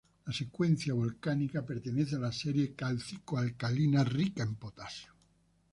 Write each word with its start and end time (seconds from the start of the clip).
La 0.25 0.33
secuencia 0.33 0.95
volcánica 0.95 1.63
pertenece 1.63 2.15
a 2.15 2.19
la 2.19 2.31
serie 2.31 2.73
cálcico-alcalina 2.73 4.03
rica 4.03 4.41
en 4.41 4.55
potasio. 4.55 5.13